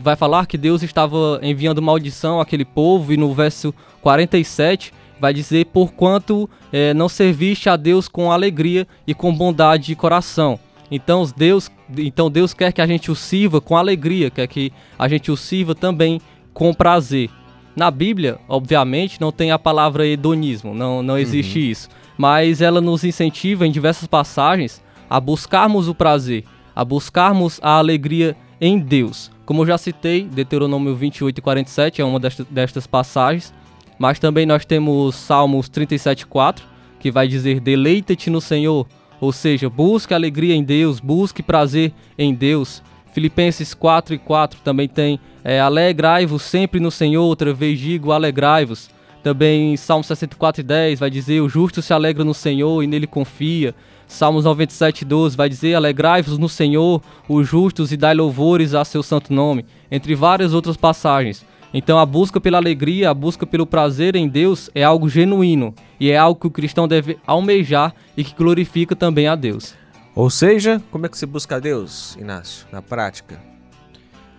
vai 0.00 0.16
falar 0.16 0.46
que 0.46 0.56
Deus 0.56 0.82
estava 0.82 1.40
enviando 1.42 1.82
maldição 1.82 2.40
àquele 2.40 2.64
povo, 2.64 3.12
e 3.12 3.16
no 3.16 3.32
verso 3.34 3.74
47 4.00 4.92
vai 5.20 5.32
dizer: 5.32 5.66
Porquanto 5.66 6.48
é, 6.72 6.94
não 6.94 7.08
serviste 7.08 7.68
a 7.68 7.76
Deus 7.76 8.08
com 8.08 8.30
alegria 8.30 8.86
e 9.06 9.14
com 9.14 9.34
bondade 9.34 9.86
de 9.86 9.96
coração. 9.96 10.58
Então 10.90 11.28
Deus, 11.36 11.70
então 11.96 12.30
Deus 12.30 12.52
quer 12.54 12.72
que 12.72 12.80
a 12.80 12.86
gente 12.86 13.10
o 13.10 13.16
sirva 13.16 13.60
com 13.60 13.76
alegria, 13.76 14.30
quer 14.30 14.46
que 14.46 14.72
a 14.98 15.08
gente 15.08 15.30
o 15.30 15.36
sirva 15.36 15.74
também 15.74 16.20
com 16.52 16.72
prazer. 16.72 17.30
Na 17.74 17.90
Bíblia, 17.90 18.38
obviamente, 18.48 19.20
não 19.20 19.32
tem 19.32 19.50
a 19.50 19.58
palavra 19.58 20.06
hedonismo, 20.06 20.72
não, 20.72 21.02
não 21.02 21.18
existe 21.18 21.58
uhum. 21.58 21.64
isso. 21.64 21.88
Mas 22.16 22.60
ela 22.60 22.80
nos 22.80 23.02
incentiva 23.02 23.66
em 23.66 23.72
diversas 23.72 24.06
passagens 24.06 24.80
a 25.08 25.20
buscarmos 25.20 25.88
o 25.88 25.94
prazer, 25.94 26.44
a 26.74 26.84
buscarmos 26.84 27.60
a 27.62 27.78
alegria 27.78 28.36
em 28.60 28.78
Deus. 28.78 29.30
Como 29.44 29.62
eu 29.62 29.66
já 29.66 29.76
citei, 29.76 30.22
Deuteronômio 30.22 30.94
28 30.94 31.38
e 31.38 31.42
47 31.42 32.00
é 32.00 32.04
uma 32.04 32.18
destas, 32.18 32.86
passagens, 32.86 33.52
mas 33.98 34.18
também 34.18 34.46
nós 34.46 34.64
temos 34.64 35.14
Salmos 35.14 35.68
37 35.68 36.26
4, 36.26 36.66
que 36.98 37.10
vai 37.10 37.28
dizer: 37.28 37.60
Deleita-te 37.60 38.30
no 38.30 38.40
Senhor, 38.40 38.86
ou 39.20 39.32
seja, 39.32 39.68
busque 39.68 40.14
alegria 40.14 40.54
em 40.54 40.64
Deus, 40.64 40.98
busque 41.00 41.42
prazer 41.42 41.92
em 42.18 42.34
Deus. 42.34 42.82
Filipenses 43.12 43.74
4 43.74 44.14
e 44.14 44.18
4 44.18 44.60
também 44.64 44.88
tem 44.88 45.20
é, 45.44 45.60
Alegrai-vos 45.60 46.42
sempre 46.42 46.80
no 46.80 46.90
Senhor, 46.90 47.22
outra 47.22 47.52
vez 47.52 47.78
digo 47.78 48.12
alegrai-vos. 48.12 48.88
Também 49.22 49.76
Salmo 49.76 50.02
64 50.02 50.60
e 50.60 50.64
10 50.64 51.00
vai 51.00 51.10
dizer: 51.10 51.40
O 51.40 51.48
justo 51.48 51.80
se 51.80 51.92
alegra 51.92 52.24
no 52.24 52.34
Senhor 52.34 52.82
e 52.82 52.86
nele 52.86 53.06
confia. 53.06 53.74
Salmos 54.06 54.44
97, 54.44 55.04
12 55.04 55.36
vai 55.36 55.48
dizer: 55.48 55.74
Alegrai-vos 55.74 56.38
no 56.38 56.48
Senhor, 56.48 57.02
os 57.28 57.48
justos, 57.48 57.92
e 57.92 57.96
dai 57.96 58.14
louvores 58.14 58.74
a 58.74 58.84
seu 58.84 59.02
santo 59.02 59.32
nome, 59.32 59.64
entre 59.90 60.14
várias 60.14 60.52
outras 60.52 60.76
passagens. 60.76 61.44
Então, 61.76 61.98
a 61.98 62.06
busca 62.06 62.40
pela 62.40 62.56
alegria, 62.56 63.10
a 63.10 63.14
busca 63.14 63.44
pelo 63.44 63.66
prazer 63.66 64.14
em 64.14 64.28
Deus 64.28 64.70
é 64.76 64.84
algo 64.84 65.08
genuíno 65.08 65.74
e 65.98 66.08
é 66.08 66.16
algo 66.16 66.38
que 66.38 66.46
o 66.46 66.50
cristão 66.50 66.86
deve 66.86 67.18
almejar 67.26 67.92
e 68.16 68.22
que 68.22 68.32
glorifica 68.32 68.94
também 68.94 69.26
a 69.26 69.34
Deus. 69.34 69.74
Ou 70.14 70.30
seja, 70.30 70.80
como 70.92 71.06
é 71.06 71.08
que 71.08 71.18
se 71.18 71.26
busca 71.26 71.56
a 71.56 71.58
Deus, 71.58 72.14
Inácio, 72.14 72.64
na 72.70 72.80
prática? 72.80 73.42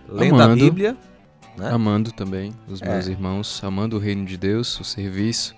Lendo 0.08 0.36
amando, 0.36 0.52
a 0.52 0.56
Bíblia. 0.56 0.96
Né? 1.58 1.70
Amando 1.70 2.10
também 2.10 2.54
os 2.66 2.80
meus 2.80 3.06
é. 3.06 3.10
irmãos, 3.10 3.60
amando 3.62 3.96
o 3.96 3.98
reino 3.98 4.24
de 4.24 4.38
Deus, 4.38 4.80
o 4.80 4.84
serviço, 4.84 5.54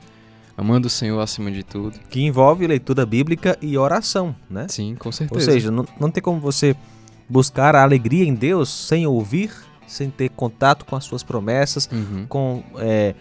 Amando 0.59 0.89
o 0.89 0.91
Senhor 0.91 1.21
acima 1.21 1.53
de 1.53 1.63
tudo. 1.63 1.97
Que 2.11 2.21
envolve 2.23 2.67
leitura 2.67 3.07
bíblica 3.07 3.57
e 3.63 3.79
oração, 3.79 4.35
né? 4.51 4.67
Sim, 4.69 4.97
com 4.99 5.13
certeza. 5.13 5.39
Ou 5.39 5.55
seja, 5.55 5.71
não, 5.71 5.87
não 6.01 6.11
tem 6.11 6.21
como 6.21 6.41
você 6.41 6.75
buscar 7.29 7.77
a 7.77 7.83
alegria 7.85 8.25
em 8.25 8.35
Deus 8.35 8.69
sem 8.69 9.07
ouvir, 9.07 9.53
sem 9.87 10.11
ter 10.11 10.29
contato 10.31 10.85
com 10.85 10.97
as 10.97 11.05
suas 11.05 11.23
promessas, 11.23 11.89
uhum. 11.93 12.27
com, 12.29 12.65
é, 12.79 13.15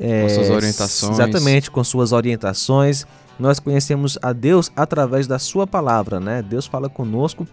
é, 0.00 0.22
com 0.22 0.28
suas 0.30 0.48
orientações. 0.48 1.12
Exatamente, 1.12 1.70
com 1.70 1.84
suas 1.84 2.10
orientações. 2.10 3.06
Nós 3.38 3.60
conhecemos 3.60 4.18
a 4.22 4.32
Deus 4.32 4.72
através 4.74 5.26
da 5.26 5.38
sua 5.38 5.66
palavra, 5.66 6.18
né? 6.20 6.40
Deus 6.40 6.64
fala 6.64 6.88
conosco. 6.88 7.46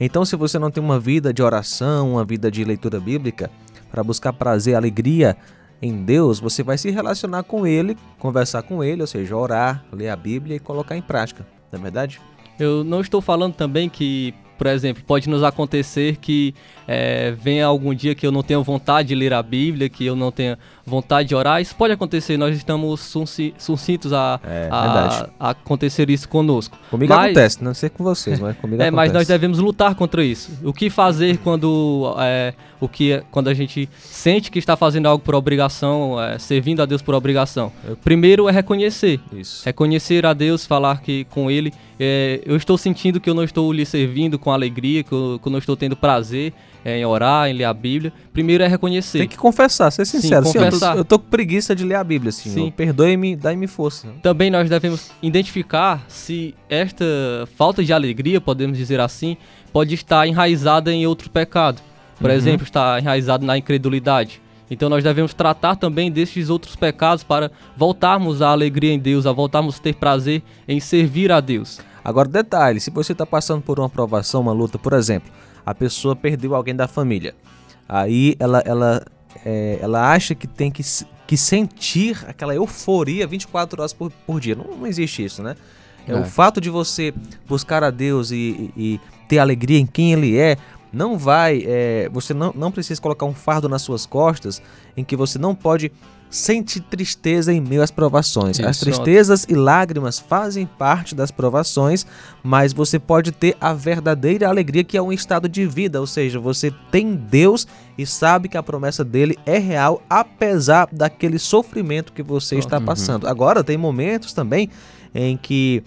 Então, 0.00 0.24
se 0.24 0.34
você 0.34 0.58
não 0.58 0.70
tem 0.70 0.82
uma 0.82 0.98
vida 0.98 1.30
de 1.30 1.42
oração, 1.42 2.12
uma 2.12 2.24
vida 2.24 2.50
de 2.50 2.64
leitura 2.64 2.98
bíblica, 2.98 3.50
para 3.90 4.02
buscar 4.02 4.32
prazer, 4.32 4.74
alegria 4.76 5.36
em 5.80 6.04
Deus, 6.04 6.40
você 6.40 6.62
vai 6.62 6.76
se 6.76 6.90
relacionar 6.90 7.42
com 7.44 7.66
Ele, 7.66 7.96
conversar 8.18 8.62
com 8.62 8.82
Ele, 8.82 9.00
ou 9.00 9.06
seja, 9.06 9.36
orar, 9.36 9.84
ler 9.92 10.08
a 10.08 10.16
Bíblia 10.16 10.56
e 10.56 10.58
colocar 10.58 10.96
em 10.96 11.02
prática. 11.02 11.46
Não 11.70 11.78
é 11.78 11.82
verdade? 11.82 12.20
Eu 12.58 12.82
não 12.82 13.00
estou 13.00 13.20
falando 13.20 13.54
também 13.54 13.88
que 13.88 14.34
por 14.58 14.66
exemplo, 14.66 15.04
pode 15.06 15.28
nos 15.28 15.44
acontecer 15.44 16.16
que 16.16 16.52
é, 16.86 17.30
venha 17.30 17.64
algum 17.64 17.94
dia 17.94 18.12
que 18.12 18.26
eu 18.26 18.32
não 18.32 18.42
tenha 18.42 18.58
vontade 18.58 19.08
de 19.08 19.14
ler 19.14 19.32
a 19.32 19.40
Bíblia, 19.40 19.88
que 19.88 20.04
eu 20.04 20.16
não 20.16 20.32
tenha 20.32 20.58
vontade 20.88 21.28
de 21.28 21.34
orar. 21.34 21.60
Isso 21.60 21.74
pode 21.74 21.92
acontecer, 21.92 22.36
nós 22.36 22.56
estamos 22.56 23.14
sucintos 23.58 24.12
a, 24.12 24.40
é, 24.44 24.68
a, 24.70 25.28
a, 25.38 25.50
acontecer 25.50 26.10
isso 26.10 26.28
conosco. 26.28 26.76
Comigo 26.90 27.12
mas, 27.14 27.26
acontece, 27.26 27.62
não 27.62 27.74
sei 27.74 27.88
com 27.88 28.02
vocês, 28.02 28.40
mas 28.40 28.56
comigo 28.56 28.82
é, 28.82 28.88
acontece. 28.88 28.96
Mas 28.96 29.12
nós 29.12 29.26
devemos 29.28 29.58
lutar 29.58 29.94
contra 29.94 30.24
isso. 30.24 30.50
O 30.64 30.72
que 30.72 30.90
fazer 30.90 31.38
quando, 31.38 32.14
é, 32.18 32.54
o 32.80 32.88
que, 32.88 33.22
quando 33.30 33.48
a 33.48 33.54
gente 33.54 33.88
sente 33.98 34.50
que 34.50 34.58
está 34.58 34.76
fazendo 34.76 35.06
algo 35.06 35.22
por 35.22 35.34
obrigação, 35.34 36.20
é, 36.20 36.38
servindo 36.38 36.82
a 36.82 36.86
Deus 36.86 37.02
por 37.02 37.14
obrigação? 37.14 37.72
Primeiro 38.02 38.48
é 38.48 38.52
reconhecer. 38.52 39.20
Isso. 39.32 39.62
Reconhecer 39.64 40.24
a 40.26 40.32
Deus, 40.32 40.66
falar 40.66 41.00
que 41.00 41.24
com 41.24 41.50
Ele 41.50 41.72
é, 41.98 42.40
eu 42.46 42.56
estou 42.56 42.78
sentindo 42.78 43.20
que 43.20 43.28
eu 43.28 43.34
não 43.34 43.42
estou 43.42 43.72
lhe 43.72 43.84
servindo 43.84 44.38
com 44.38 44.52
alegria, 44.52 45.02
que 45.02 45.12
eu, 45.12 45.40
que 45.42 45.48
eu 45.48 45.52
não 45.52 45.58
estou 45.58 45.76
tendo 45.76 45.96
prazer 45.96 46.52
é, 46.84 46.98
em 46.98 47.04
orar, 47.04 47.48
em 47.48 47.52
ler 47.52 47.64
a 47.64 47.74
Bíblia. 47.74 48.12
Primeiro 48.32 48.62
é 48.62 48.68
reconhecer. 48.68 49.18
Tem 49.18 49.28
que 49.28 49.36
confessar, 49.36 49.90
ser 49.90 50.04
sincero. 50.04 50.46
Sim, 50.46 50.52
confessar. 50.52 50.70
Eu, 50.82 51.04
tô, 51.04 51.18
com 51.18 51.26
preguiça 51.26 51.74
de 51.74 51.84
ler 51.84 51.96
a 51.96 52.04
Bíblia, 52.04 52.30
assim. 52.30 52.70
Perdoe-me, 52.70 53.36
dai-me 53.36 53.66
força. 53.66 54.08
Também 54.22 54.50
nós 54.50 54.68
devemos 54.68 55.10
identificar 55.22 56.04
se 56.08 56.54
esta 56.68 57.04
falta 57.56 57.84
de 57.84 57.92
alegria, 57.92 58.40
podemos 58.40 58.76
dizer 58.76 59.00
assim, 59.00 59.36
pode 59.72 59.94
estar 59.94 60.26
enraizada 60.26 60.92
em 60.92 61.06
outro 61.06 61.30
pecado. 61.30 61.80
Por 62.18 62.30
uhum. 62.30 62.36
exemplo, 62.36 62.64
está 62.64 62.98
enraizado 62.98 63.44
na 63.44 63.56
incredulidade. 63.56 64.40
Então 64.70 64.88
nós 64.88 65.02
devemos 65.02 65.32
tratar 65.32 65.76
também 65.76 66.10
destes 66.10 66.50
outros 66.50 66.76
pecados 66.76 67.24
para 67.24 67.50
voltarmos 67.76 68.42
à 68.42 68.50
alegria 68.50 68.92
em 68.92 68.98
Deus, 68.98 69.26
a 69.26 69.32
voltarmos 69.32 69.78
a 69.78 69.82
ter 69.82 69.94
prazer 69.94 70.42
em 70.66 70.78
servir 70.78 71.32
a 71.32 71.40
Deus. 71.40 71.80
Agora, 72.04 72.28
detalhe: 72.28 72.80
se 72.80 72.90
você 72.90 73.12
está 73.12 73.24
passando 73.24 73.62
por 73.62 73.78
uma 73.78 73.88
provação, 73.88 74.42
uma 74.42 74.52
luta, 74.52 74.78
por 74.78 74.92
exemplo, 74.92 75.30
a 75.64 75.74
pessoa 75.74 76.14
perdeu 76.14 76.54
alguém 76.54 76.74
da 76.74 76.86
família, 76.86 77.34
aí 77.88 78.36
ela, 78.38 78.62
ela, 78.64 79.04
é, 79.44 79.78
ela 79.80 80.12
acha 80.12 80.34
que 80.34 80.46
tem 80.46 80.70
que, 80.70 80.82
que 81.26 81.36
sentir 81.36 82.24
aquela 82.26 82.54
euforia 82.54 83.26
24 83.26 83.80
horas 83.80 83.92
por, 83.92 84.10
por 84.26 84.40
dia. 84.40 84.54
Não, 84.54 84.64
não 84.76 84.86
existe 84.86 85.24
isso, 85.24 85.42
né? 85.42 85.56
É. 86.06 86.14
O 86.14 86.24
fato 86.24 86.60
de 86.60 86.70
você 86.70 87.12
buscar 87.46 87.84
a 87.84 87.90
Deus 87.90 88.30
e, 88.30 88.72
e, 88.76 88.94
e 88.94 89.00
ter 89.28 89.38
alegria 89.38 89.78
em 89.78 89.86
quem 89.86 90.12
Ele 90.12 90.38
é, 90.38 90.56
não 90.92 91.18
vai, 91.18 91.62
é, 91.66 92.08
você 92.12 92.32
não, 92.32 92.52
não 92.54 92.72
precisa 92.72 93.00
colocar 93.00 93.26
um 93.26 93.34
fardo 93.34 93.68
nas 93.68 93.82
suas 93.82 94.06
costas 94.06 94.62
em 94.96 95.04
que 95.04 95.16
você 95.16 95.38
não 95.38 95.54
pode 95.54 95.92
sentir 96.30 96.80
tristeza 96.80 97.52
em 97.52 97.60
meio 97.60 97.82
às 97.82 97.90
provações. 97.90 98.58
Isso. 98.58 98.68
As 98.68 98.78
tristezas 98.78 99.46
e 99.48 99.54
lágrimas 99.54 100.18
fazem 100.18 100.66
parte 100.66 101.14
das 101.14 101.30
provações, 101.30 102.06
mas 102.42 102.72
você 102.72 102.98
pode 102.98 103.32
ter 103.32 103.56
a 103.60 103.72
verdadeira 103.72 104.48
alegria 104.48 104.84
que 104.84 104.96
é 104.96 105.02
um 105.02 105.12
estado 105.12 105.48
de 105.48 105.66
vida, 105.66 106.00
ou 106.00 106.06
seja, 106.06 106.38
você 106.38 106.72
tem 106.90 107.14
Deus 107.14 107.66
e 107.96 108.04
sabe 108.04 108.48
que 108.48 108.56
a 108.56 108.62
promessa 108.62 109.04
dele 109.04 109.38
é 109.46 109.58
real 109.58 110.02
apesar 110.08 110.88
daquele 110.92 111.38
sofrimento 111.38 112.12
que 112.12 112.22
você 112.22 112.56
está 112.56 112.78
uhum. 112.78 112.84
passando. 112.84 113.26
Agora 113.26 113.64
tem 113.64 113.76
momentos 113.76 114.32
também 114.32 114.68
em 115.14 115.36
que 115.36 115.82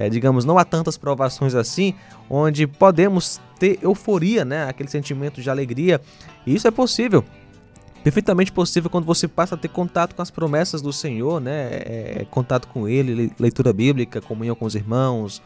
é, 0.00 0.08
digamos, 0.08 0.46
não 0.46 0.56
há 0.56 0.64
tantas 0.64 0.96
provações 0.96 1.54
assim, 1.54 1.94
onde 2.28 2.66
podemos 2.66 3.38
ter 3.58 3.78
euforia, 3.82 4.46
né? 4.46 4.66
Aquele 4.66 4.88
sentimento 4.88 5.42
de 5.42 5.50
alegria. 5.50 6.00
E 6.46 6.54
isso 6.54 6.66
é 6.66 6.70
possível. 6.70 7.22
Perfeitamente 8.02 8.50
possível 8.50 8.88
quando 8.88 9.04
você 9.04 9.28
passa 9.28 9.56
a 9.56 9.58
ter 9.58 9.68
contato 9.68 10.14
com 10.14 10.22
as 10.22 10.30
promessas 10.30 10.80
do 10.80 10.90
Senhor, 10.90 11.38
né? 11.38 11.68
É, 11.70 12.16
é 12.20 12.26
contato 12.30 12.66
com 12.68 12.88
Ele, 12.88 13.30
leitura 13.38 13.74
bíblica, 13.74 14.22
comunhão 14.22 14.56
com 14.56 14.64
os 14.64 14.74
irmãos, 14.74 15.42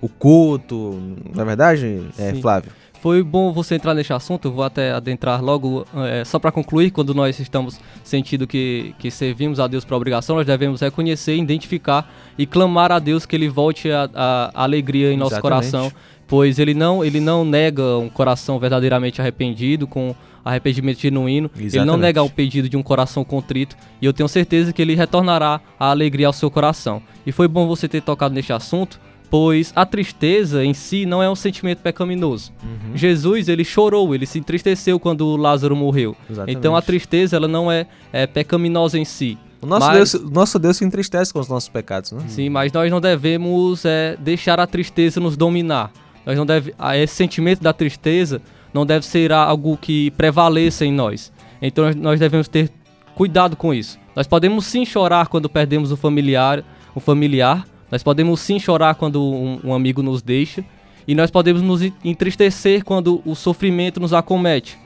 o 0.00 0.08
culto, 0.08 1.02
na 1.34 1.42
é 1.42 1.44
verdade, 1.44 2.06
é, 2.16 2.34
Flávio? 2.34 2.70
Foi 3.04 3.22
bom 3.22 3.52
você 3.52 3.74
entrar 3.74 3.92
nesse 3.92 4.14
assunto, 4.14 4.48
eu 4.48 4.52
vou 4.52 4.64
até 4.64 4.90
adentrar 4.90 5.44
logo, 5.44 5.86
é, 5.94 6.24
só 6.24 6.38
para 6.38 6.50
concluir, 6.50 6.90
quando 6.90 7.12
nós 7.12 7.38
estamos 7.38 7.78
sentindo 8.02 8.46
que, 8.46 8.94
que 8.98 9.10
servimos 9.10 9.60
a 9.60 9.66
Deus 9.66 9.84
por 9.84 9.94
obrigação, 9.94 10.36
nós 10.36 10.46
devemos 10.46 10.80
reconhecer, 10.80 11.36
identificar 11.36 12.10
e 12.38 12.46
clamar 12.46 12.90
a 12.90 12.98
Deus 12.98 13.26
que 13.26 13.36
Ele 13.36 13.46
volte 13.46 13.90
a, 13.90 14.08
a, 14.14 14.50
a 14.54 14.62
alegria 14.62 15.12
em 15.12 15.18
nosso 15.18 15.34
Exatamente. 15.34 15.70
coração, 15.70 15.92
pois 16.26 16.58
ele 16.58 16.72
não, 16.72 17.04
ele 17.04 17.20
não 17.20 17.44
nega 17.44 17.98
um 17.98 18.08
coração 18.08 18.58
verdadeiramente 18.58 19.20
arrependido, 19.20 19.86
com 19.86 20.14
arrependimento 20.42 21.00
genuíno, 21.00 21.50
Exatamente. 21.50 21.76
ele 21.76 21.84
não 21.84 21.98
nega 21.98 22.22
o 22.22 22.30
pedido 22.30 22.70
de 22.70 22.76
um 22.78 22.82
coração 22.82 23.22
contrito, 23.22 23.76
e 24.00 24.06
eu 24.06 24.14
tenho 24.14 24.30
certeza 24.30 24.72
que 24.72 24.80
ele 24.80 24.94
retornará 24.94 25.60
a 25.78 25.90
alegria 25.90 26.26
ao 26.26 26.32
seu 26.32 26.50
coração. 26.50 27.02
E 27.26 27.32
foi 27.32 27.48
bom 27.48 27.66
você 27.66 27.86
ter 27.86 28.00
tocado 28.00 28.34
neste 28.34 28.50
assunto, 28.50 28.98
pois 29.34 29.72
a 29.74 29.84
tristeza 29.84 30.64
em 30.64 30.72
si 30.72 31.04
não 31.04 31.20
é 31.20 31.28
um 31.28 31.34
sentimento 31.34 31.80
pecaminoso. 31.80 32.52
Uhum. 32.62 32.96
Jesus, 32.96 33.48
ele 33.48 33.64
chorou, 33.64 34.14
ele 34.14 34.26
se 34.26 34.38
entristeceu 34.38 35.00
quando 35.00 35.36
Lázaro 35.36 35.74
morreu. 35.74 36.16
Exatamente. 36.30 36.56
Então 36.56 36.76
a 36.76 36.80
tristeza, 36.80 37.34
ela 37.34 37.48
não 37.48 37.68
é, 37.68 37.84
é 38.12 38.28
pecaminosa 38.28 38.96
em 38.96 39.04
si. 39.04 39.36
O 39.60 39.66
nosso, 39.66 39.88
mas, 39.88 40.12
Deus, 40.12 40.30
nosso 40.30 40.56
Deus 40.56 40.76
se 40.76 40.84
entristece 40.84 41.32
com 41.32 41.40
os 41.40 41.48
nossos 41.48 41.68
pecados, 41.68 42.12
né? 42.12 42.22
Sim, 42.28 42.48
mas 42.48 42.70
nós 42.70 42.88
não 42.88 43.00
devemos 43.00 43.84
é, 43.84 44.16
deixar 44.20 44.60
a 44.60 44.68
tristeza 44.68 45.18
nos 45.18 45.36
dominar. 45.36 45.90
Nós 46.24 46.38
não 46.38 46.46
deve, 46.46 46.72
esse 47.02 47.16
sentimento 47.16 47.60
da 47.60 47.72
tristeza 47.72 48.40
não 48.72 48.86
deve 48.86 49.04
ser 49.04 49.32
algo 49.32 49.76
que 49.76 50.12
prevaleça 50.12 50.84
em 50.84 50.92
nós. 50.92 51.32
Então 51.60 51.90
nós 51.96 52.20
devemos 52.20 52.46
ter 52.46 52.70
cuidado 53.16 53.56
com 53.56 53.74
isso. 53.74 53.98
Nós 54.14 54.28
podemos 54.28 54.64
sim 54.64 54.86
chorar 54.86 55.26
quando 55.26 55.48
perdemos 55.48 55.90
um 55.90 55.96
familiar, 55.96 56.62
um 56.94 57.00
familiar, 57.00 57.66
nós 57.94 58.02
podemos 58.02 58.40
sim 58.40 58.58
chorar 58.58 58.96
quando 58.96 59.22
um, 59.22 59.60
um 59.66 59.72
amigo 59.72 60.02
nos 60.02 60.20
deixa 60.20 60.64
e 61.06 61.14
nós 61.14 61.30
podemos 61.30 61.62
nos 61.62 61.80
entristecer 62.04 62.82
quando 62.82 63.22
o 63.24 63.36
sofrimento 63.36 64.00
nos 64.00 64.12
acomete. 64.12 64.76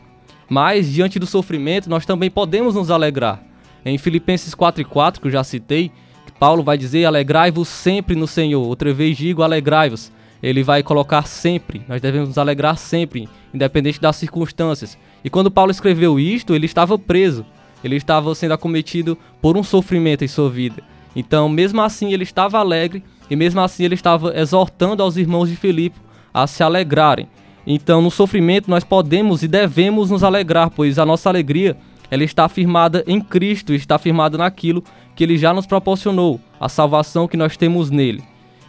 Mas 0.46 0.92
diante 0.92 1.18
do 1.18 1.24
sofrimento, 1.24 1.88
nós 1.88 2.04
também 2.04 2.30
podemos 2.30 2.74
nos 2.74 2.90
alegrar. 2.90 3.42
Em 3.82 3.96
Filipenses 3.96 4.54
4:4, 4.54 5.22
que 5.22 5.26
eu 5.26 5.30
já 5.30 5.42
citei, 5.42 5.90
Paulo 6.38 6.62
vai 6.62 6.76
dizer: 6.76 7.06
"Alegrai-vos 7.06 7.68
sempre 7.68 8.14
no 8.14 8.26
Senhor". 8.26 8.66
Outra 8.66 8.92
vez 8.92 9.16
digo: 9.16 9.42
"Alegrai-vos". 9.42 10.12
Ele 10.42 10.62
vai 10.62 10.82
colocar 10.82 11.22
sempre. 11.22 11.80
Nós 11.88 12.02
devemos 12.02 12.28
nos 12.28 12.36
alegrar 12.36 12.76
sempre, 12.76 13.26
independente 13.54 13.98
das 13.98 14.16
circunstâncias. 14.16 14.98
E 15.24 15.30
quando 15.30 15.50
Paulo 15.50 15.70
escreveu 15.70 16.20
isto, 16.20 16.54
ele 16.54 16.66
estava 16.66 16.98
preso. 16.98 17.46
Ele 17.82 17.96
estava 17.96 18.34
sendo 18.34 18.52
acometido 18.52 19.16
por 19.40 19.56
um 19.56 19.62
sofrimento 19.62 20.24
em 20.24 20.28
sua 20.28 20.50
vida. 20.50 20.82
Então, 21.18 21.48
mesmo 21.48 21.80
assim, 21.80 22.12
ele 22.12 22.22
estava 22.22 22.60
alegre 22.60 23.02
e 23.28 23.34
mesmo 23.34 23.60
assim 23.60 23.82
ele 23.82 23.96
estava 23.96 24.38
exortando 24.38 25.02
aos 25.02 25.16
irmãos 25.16 25.48
de 25.48 25.56
Filipe 25.56 25.98
a 26.32 26.46
se 26.46 26.62
alegrarem. 26.62 27.26
Então, 27.66 28.00
no 28.00 28.08
sofrimento 28.08 28.70
nós 28.70 28.84
podemos 28.84 29.42
e 29.42 29.48
devemos 29.48 30.12
nos 30.12 30.22
alegrar, 30.22 30.70
pois 30.70 30.96
a 30.96 31.04
nossa 31.04 31.28
alegria 31.28 31.76
ela 32.08 32.22
está 32.22 32.48
firmada 32.48 33.02
em 33.04 33.20
Cristo, 33.20 33.74
está 33.74 33.98
firmada 33.98 34.38
naquilo 34.38 34.84
que 35.16 35.24
ele 35.24 35.36
já 35.36 35.52
nos 35.52 35.66
proporcionou, 35.66 36.40
a 36.60 36.68
salvação 36.68 37.26
que 37.26 37.36
nós 37.36 37.56
temos 37.56 37.90
nele. 37.90 38.22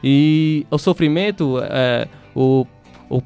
E 0.04 0.66
o 0.72 0.80
sofrimento 0.80 1.60
é, 1.62 2.08
o, 2.36 2.66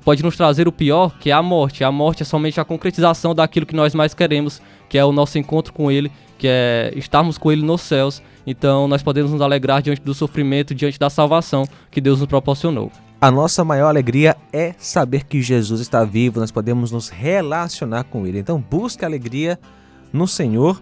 pode 0.04 0.22
nos 0.22 0.36
trazer 0.36 0.68
o 0.68 0.72
pior, 0.72 1.18
que 1.18 1.30
é 1.30 1.34
a 1.34 1.42
morte. 1.42 1.82
A 1.86 1.92
morte 1.94 2.24
é 2.24 2.26
somente 2.26 2.60
a 2.60 2.66
concretização 2.66 3.34
daquilo 3.34 3.66
que 3.66 3.76
nós 3.76 3.96
mais 3.96 4.14
queremos, 4.14 4.62
que 4.90 4.98
é 4.98 5.06
o 5.06 5.14
nosso 5.14 5.40
encontro 5.40 5.72
com 5.72 5.90
ele, 5.90 6.12
que 6.38 6.46
é 6.46 6.92
estarmos 6.98 7.38
com 7.38 7.50
ele 7.50 7.64
nos 7.64 7.80
céus 7.80 8.22
então 8.46 8.88
nós 8.88 9.02
podemos 9.02 9.32
nos 9.32 9.42
alegrar 9.42 9.82
diante 9.82 10.02
do 10.02 10.14
sofrimento, 10.14 10.76
diante 10.76 11.00
da 11.00 11.10
salvação 11.10 11.66
que 11.90 12.02
Deus 12.02 12.20
nos 12.20 12.28
proporcionou. 12.28 12.92
A 13.20 13.32
nossa 13.32 13.64
maior 13.64 13.88
alegria 13.88 14.36
é 14.52 14.76
saber 14.78 15.24
que 15.24 15.42
Jesus 15.42 15.80
está 15.80 16.04
vivo, 16.04 16.40
nós 16.40 16.52
podemos 16.52 16.92
nos 16.92 17.08
relacionar 17.08 18.04
com 18.04 18.28
Ele. 18.28 18.40
Então 18.40 18.60
busque 18.60 19.06
alegria 19.06 19.58
no 20.12 20.28
Senhor 20.28 20.82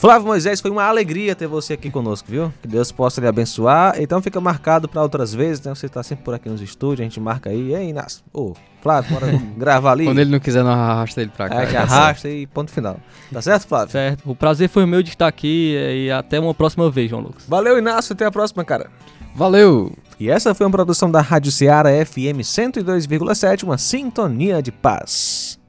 Flávio 0.00 0.28
Moisés, 0.28 0.62
foi 0.62 0.70
uma 0.70 0.84
alegria 0.84 1.36
ter 1.36 1.46
você 1.46 1.74
aqui 1.74 1.90
conosco, 1.90 2.26
viu? 2.26 2.50
Que 2.62 2.66
Deus 2.66 2.90
possa 2.90 3.20
lhe 3.20 3.26
abençoar. 3.26 4.00
Então 4.00 4.22
fica 4.22 4.40
marcado 4.40 4.88
para 4.88 5.02
outras 5.02 5.34
vezes, 5.34 5.62
né? 5.62 5.74
Você 5.74 5.84
está 5.84 6.02
sempre 6.02 6.24
por 6.24 6.32
aqui 6.32 6.48
nos 6.48 6.62
estúdios, 6.62 7.00
a 7.00 7.02
gente 7.02 7.20
marca 7.20 7.50
aí. 7.50 7.74
Ei, 7.74 7.90
Inácio, 7.90 8.24
ô, 8.32 8.54
Flávio, 8.80 9.12
bora 9.12 9.26
gravar 9.58 9.92
ali. 9.92 10.06
Quando 10.08 10.18
ele 10.18 10.30
não 10.30 10.40
quiser, 10.40 10.64
não 10.64 10.70
arrasta 10.70 11.20
ele 11.20 11.30
para 11.36 11.50
cá. 11.50 11.62
É, 11.62 11.66
que 11.66 11.76
arrasta 11.76 12.30
e 12.30 12.46
ponto 12.46 12.70
final. 12.70 12.98
Tá 13.30 13.42
certo, 13.42 13.68
Flávio? 13.68 13.92
Certo. 13.92 14.22
O 14.24 14.34
prazer 14.34 14.70
foi 14.70 14.86
meu 14.86 15.02
de 15.02 15.10
estar 15.10 15.28
aqui 15.28 15.76
e 15.76 16.10
até 16.10 16.40
uma 16.40 16.54
próxima 16.54 16.90
vez, 16.90 17.10
João 17.10 17.20
Lucas. 17.20 17.44
Valeu, 17.46 17.76
Inácio. 17.76 18.14
Até 18.14 18.24
a 18.24 18.30
próxima, 18.30 18.64
cara. 18.64 18.88
Valeu! 19.34 19.92
E 20.18 20.30
essa 20.30 20.54
foi 20.54 20.64
uma 20.64 20.72
produção 20.72 21.10
da 21.10 21.20
Rádio 21.20 21.52
Ceará 21.52 21.90
FM 22.06 22.40
102,7, 22.40 23.64
uma 23.64 23.76
sintonia 23.76 24.62
de 24.62 24.72
paz. 24.72 25.59